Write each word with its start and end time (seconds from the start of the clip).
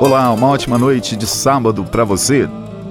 Olá, 0.00 0.32
uma 0.32 0.46
ótima 0.46 0.78
noite 0.78 1.16
de 1.16 1.26
sábado 1.26 1.82
para 1.82 2.04
você. 2.04 2.48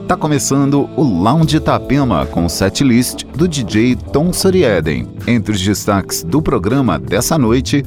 Tá 0.10 0.18
começando 0.18 0.90
o 0.98 1.04
Lounge 1.04 1.56
Itapema 1.56 2.26
com 2.26 2.50
setlist 2.50 3.24
do 3.24 3.48
DJ 3.48 3.96
Tom 4.12 4.34
Sorieden. 4.34 5.08
Entre 5.26 5.54
os 5.54 5.62
destaques 5.62 6.22
do 6.22 6.42
programa 6.42 7.00
dessa 7.00 7.38
noite, 7.38 7.86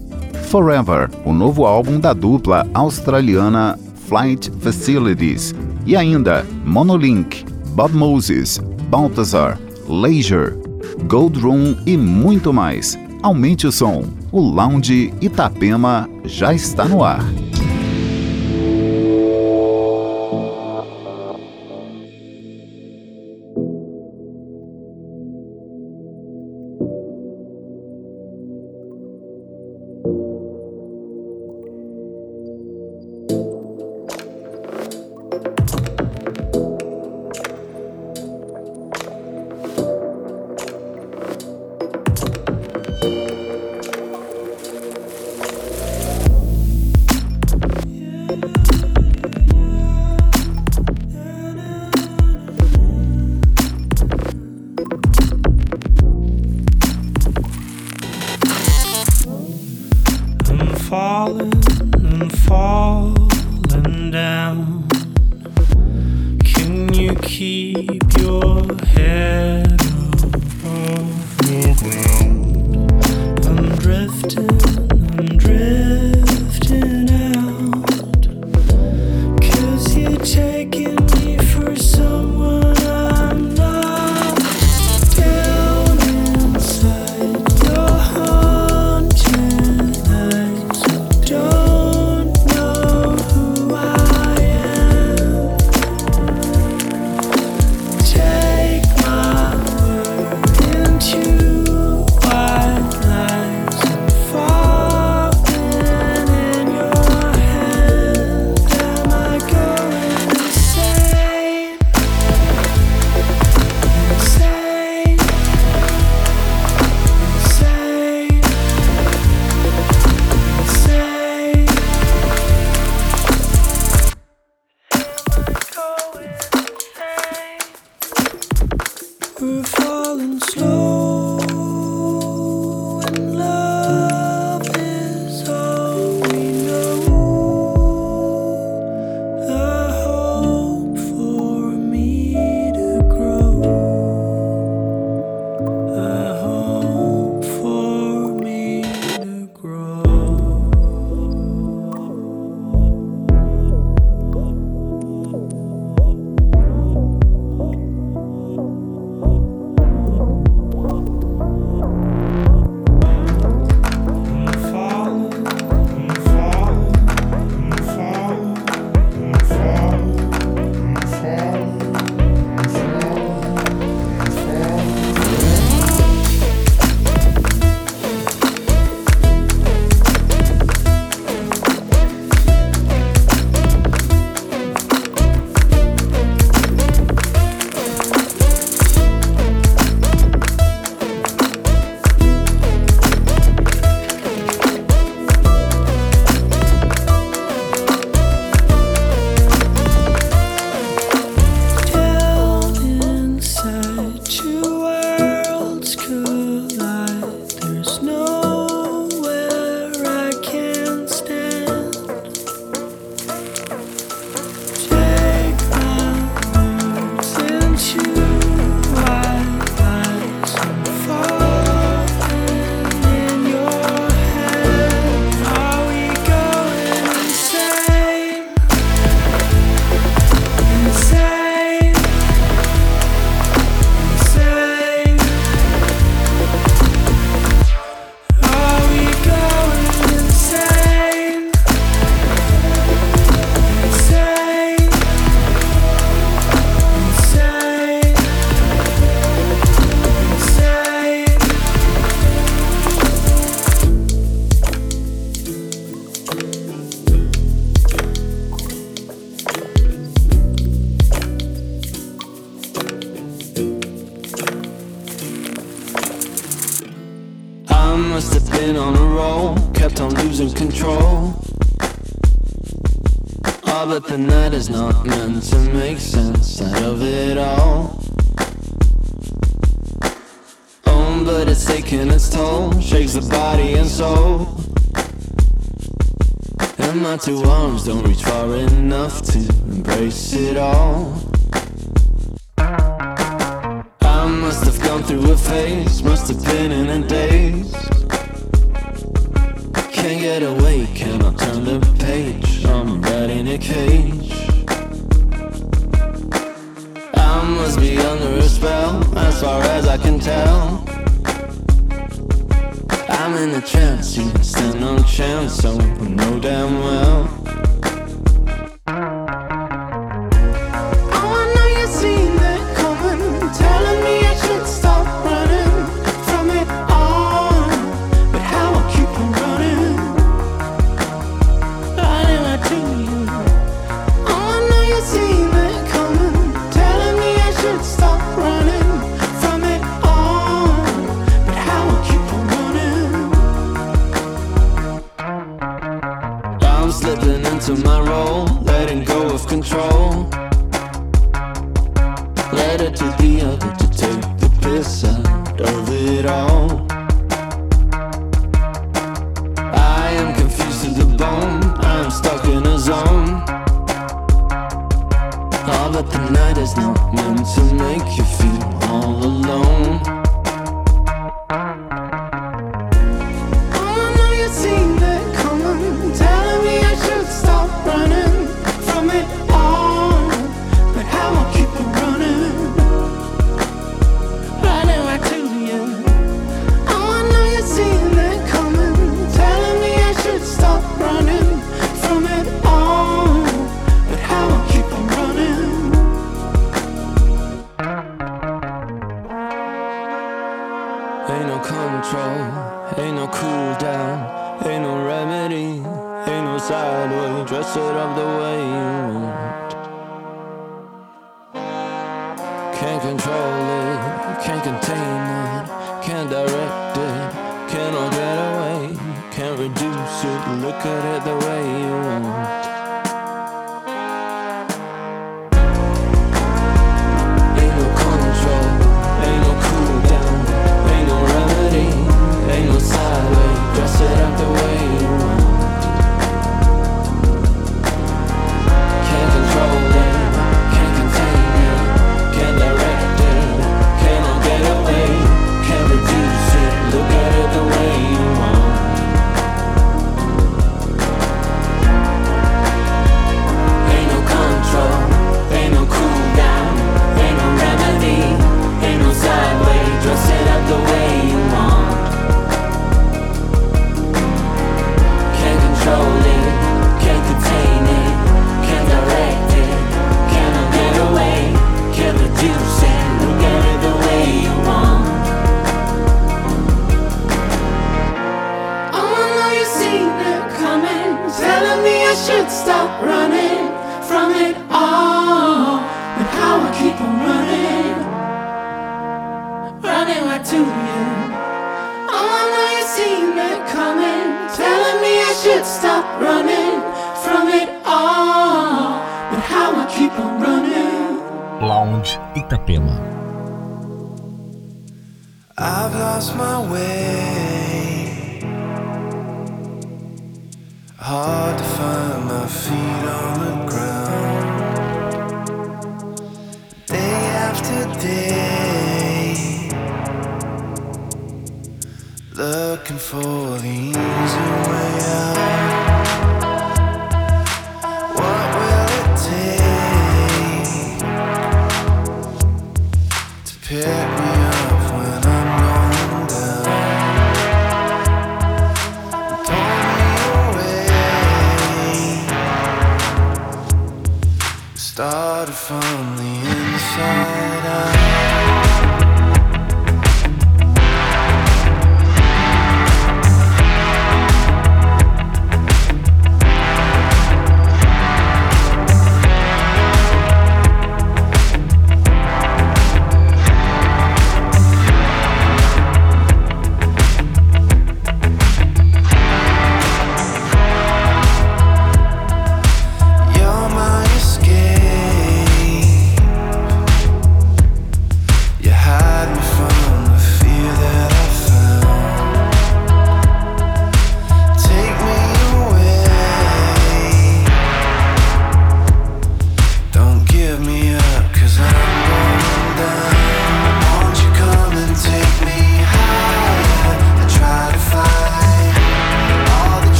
Forever, 0.48 1.10
o 1.22 1.34
novo 1.34 1.66
álbum 1.66 2.00
da 2.00 2.14
dupla 2.14 2.66
australiana 2.72 3.78
Flight 4.08 4.50
Facilities. 4.60 5.54
E 5.84 5.94
ainda 5.94 6.46
Monolink, 6.64 7.44
Bob 7.74 7.94
Moses, 7.94 8.58
Balthazar, 8.88 9.60
Leisure, 9.86 10.54
Gold 11.06 11.38
Room 11.40 11.76
e 11.84 11.94
muito 11.94 12.54
mais. 12.54 12.98
Aumente 13.22 13.66
o 13.66 13.72
som. 13.72 14.02
O 14.32 14.40
Lounge 14.40 15.12
Itapema 15.20 16.08
já 16.24 16.54
está 16.54 16.86
no 16.86 17.04
ar. 17.04 17.22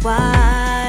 Travel 0.00 0.79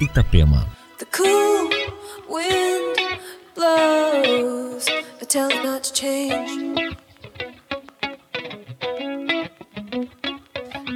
Itapema. 0.00 0.66
The 0.98 1.06
cool 1.06 1.70
wind 2.28 2.98
blows, 3.54 4.88
but 5.18 5.28
tell 5.28 5.50
it 5.50 5.62
not 5.64 5.84
to 5.84 5.92
change. 5.92 6.50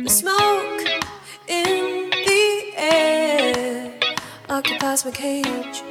The 0.04 0.10
smoke 0.10 0.80
in 1.48 2.10
the 2.10 2.72
air 2.76 3.98
occupies 4.48 5.04
my 5.04 5.10
cage. 5.10 5.82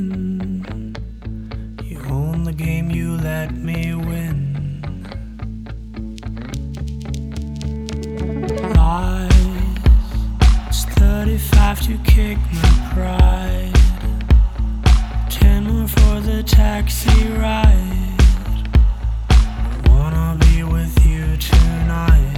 win. 0.00 0.96
You 1.84 2.00
own 2.10 2.44
the 2.44 2.52
game, 2.52 2.90
you 2.90 3.16
let 3.16 3.54
me 3.54 3.94
win. 3.94 4.82
Lies, 8.74 9.32
it's 10.68 10.84
35 10.84 11.80
to 11.82 11.98
kick 12.04 12.38
my 12.52 12.90
pride. 12.92 13.72
10 15.30 15.64
more 15.64 15.88
for 15.88 16.20
the 16.20 16.42
taxi 16.42 17.28
ride. 17.28 18.16
I 19.30 19.88
wanna 19.88 20.36
be 20.40 20.62
with 20.62 21.06
you 21.06 21.36
tonight. 21.36 22.35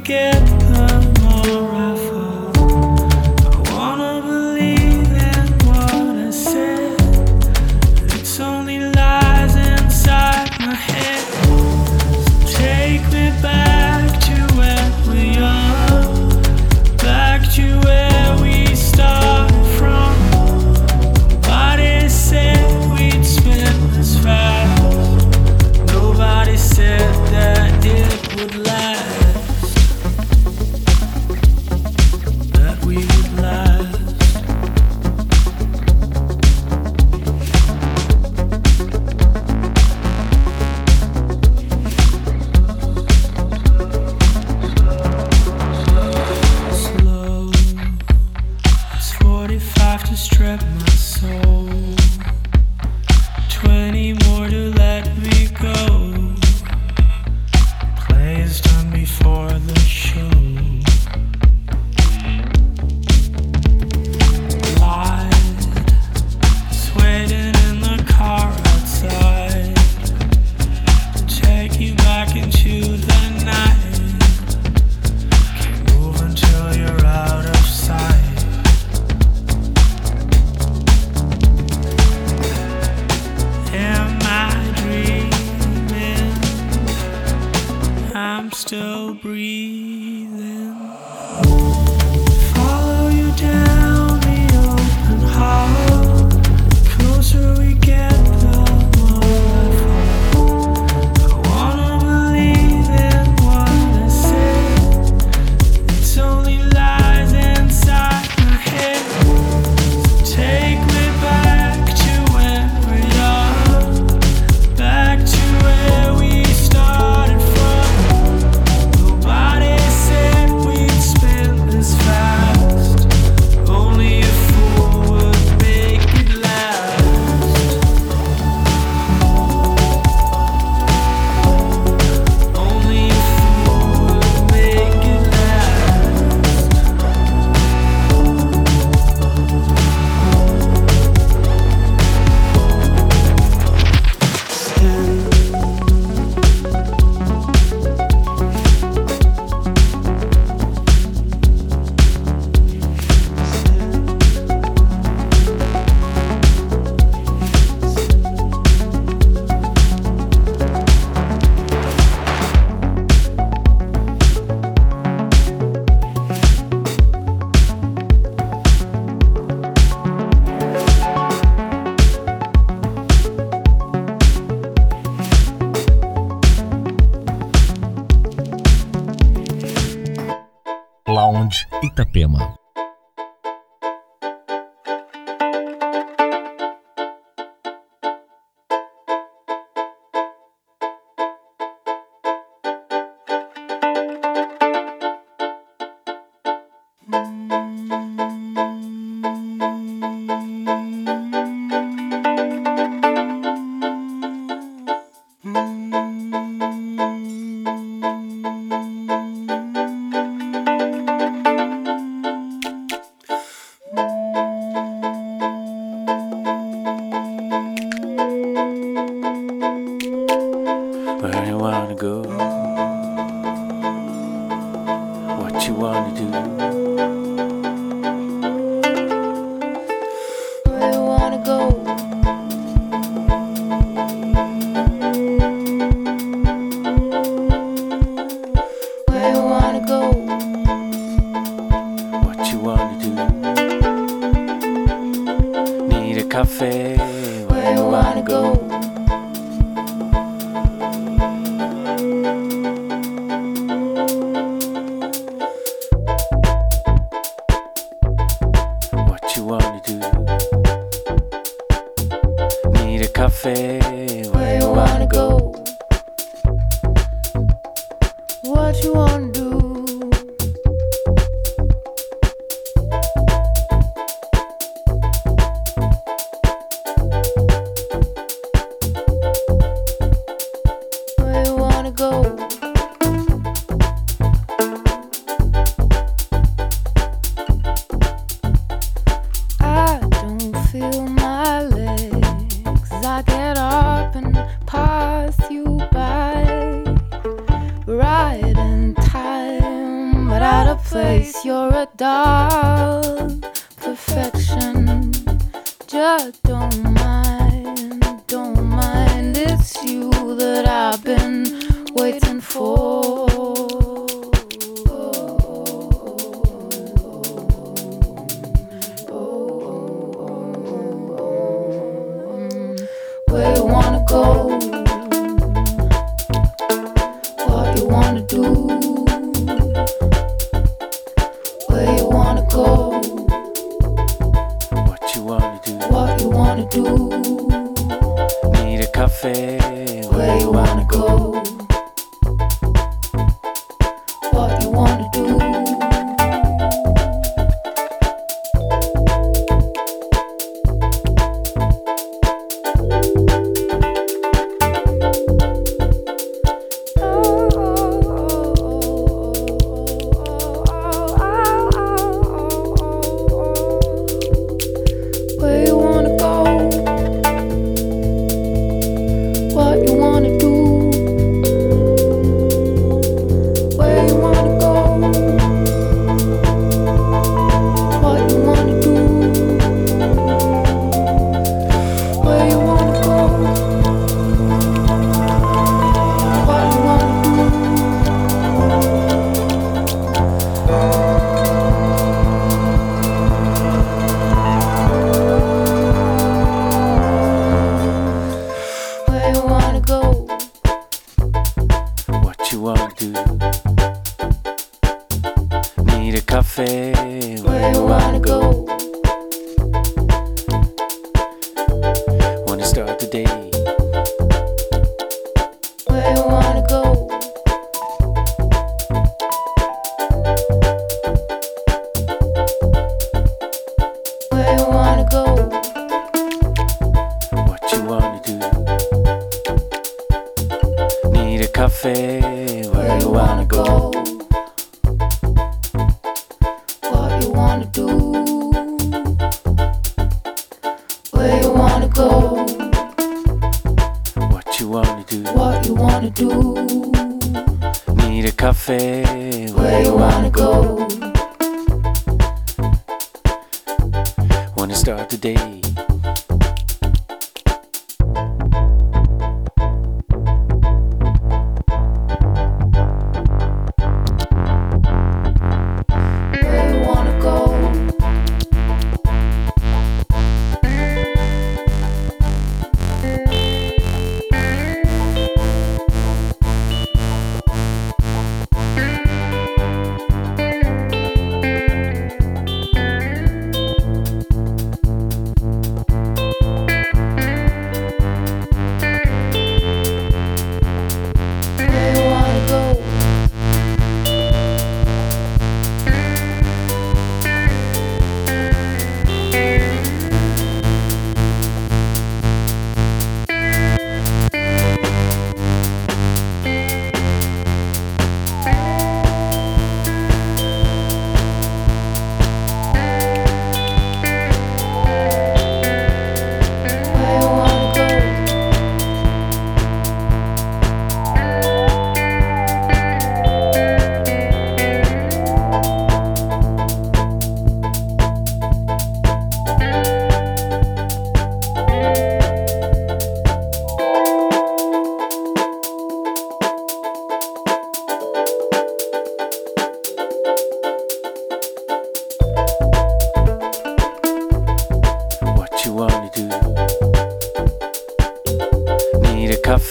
get 0.00 0.49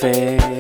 Need 0.02 0.59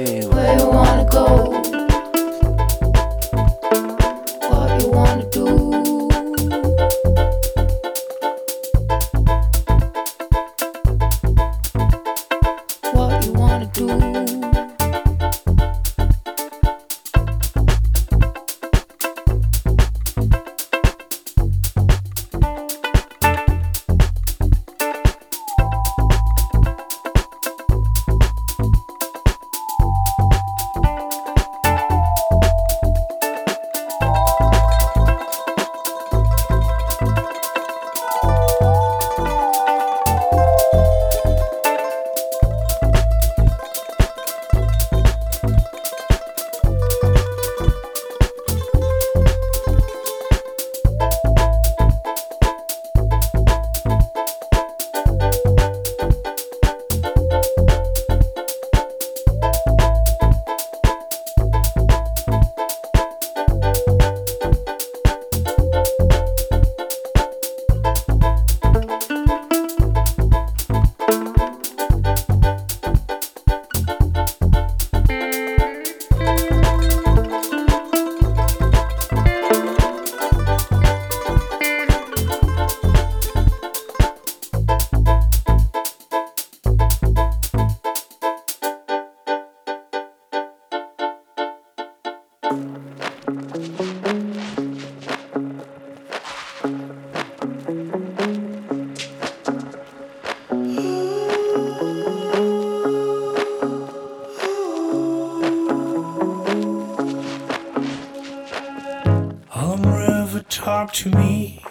Talk 110.59 110.91
to 110.91 111.09
me. 111.11 111.63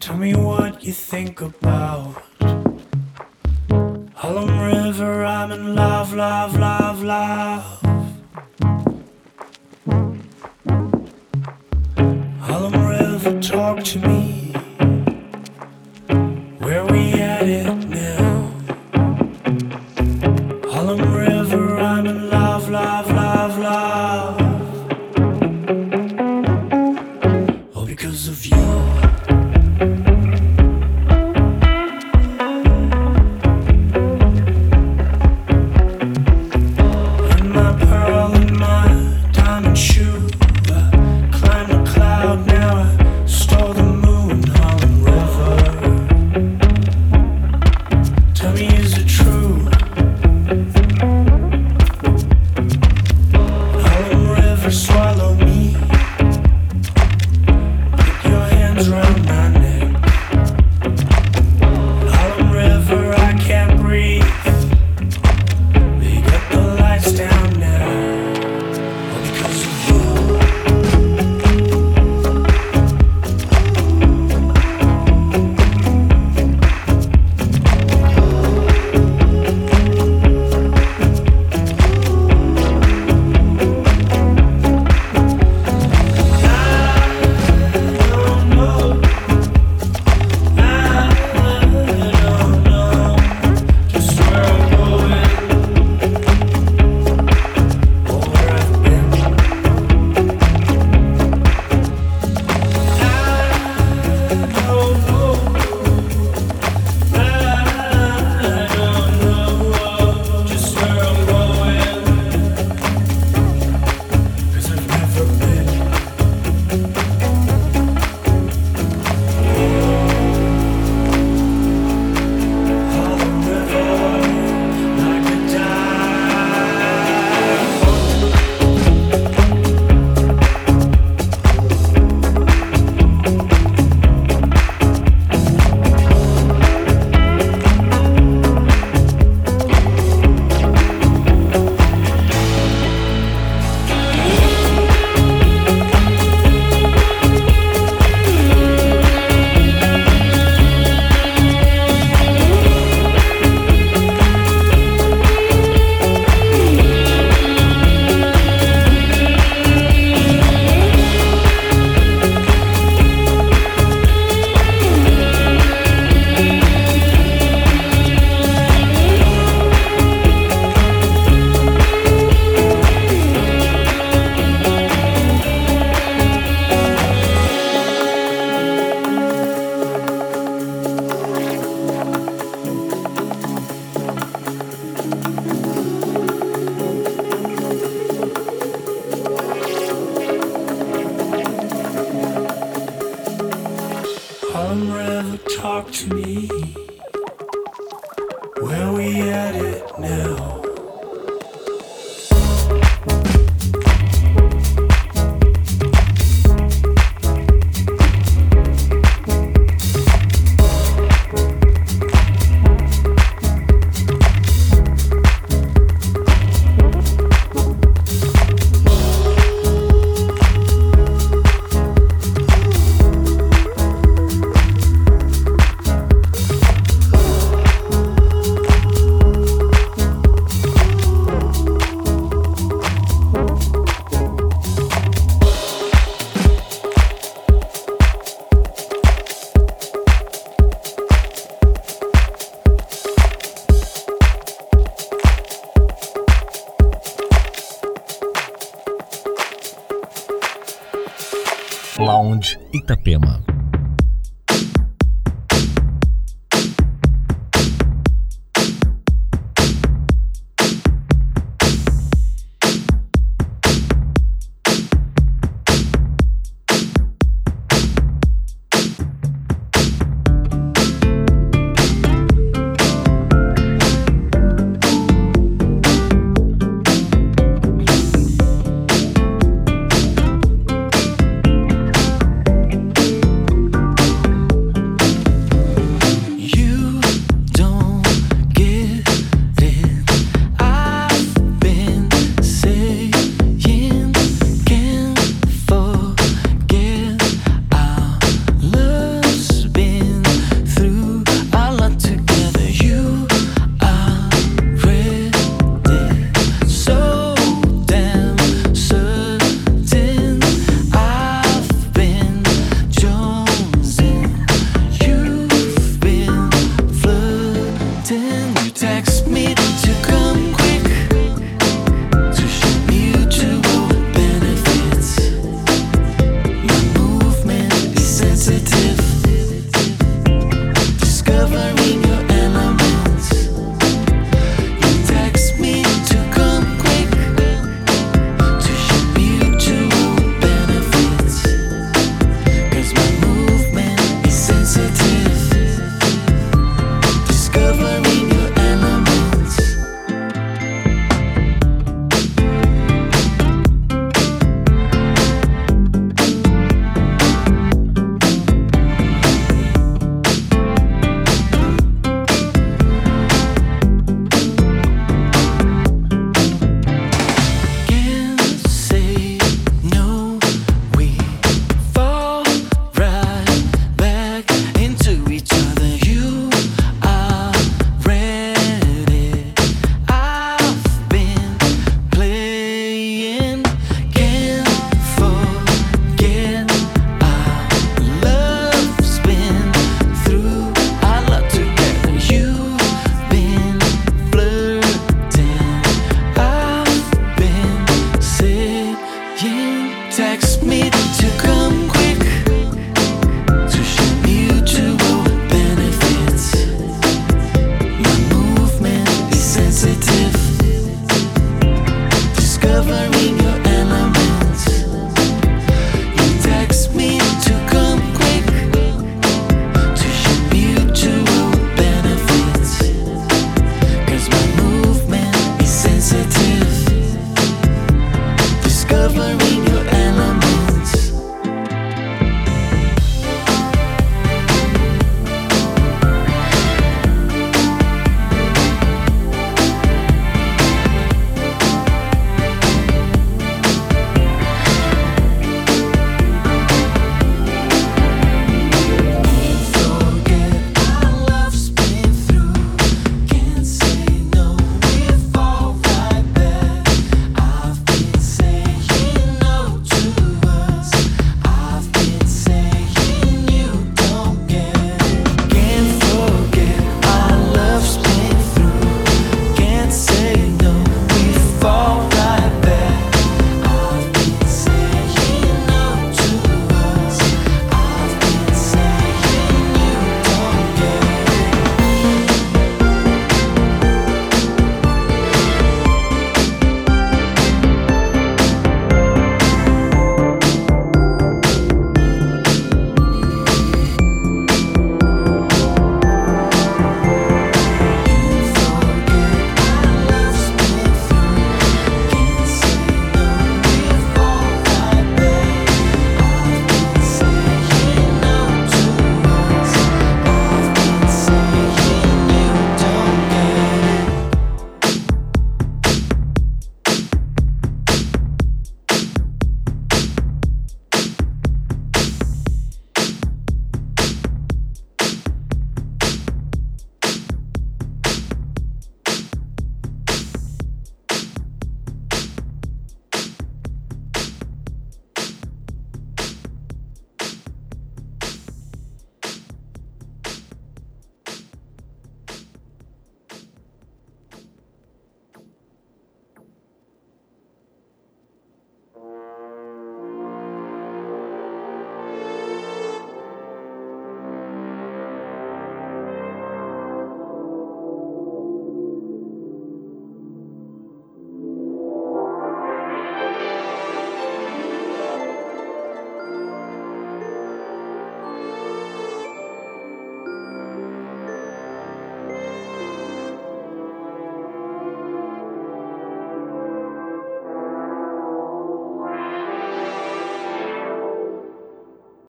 Tell 0.00 0.16
me 0.16 0.34
what 0.34 0.82
you 0.82 0.94
think 0.94 1.42
about. 1.42 2.22
Harlem 4.14 4.58
River, 4.58 5.22
I'm 5.26 5.52
in 5.52 5.74
love, 5.74 6.14
love, 6.14 6.58
love, 6.58 7.02
love. 7.02 7.82
Harlem 12.40 12.88
River, 12.88 13.42
talk 13.42 13.84
to 13.84 13.98
me. 13.98 14.35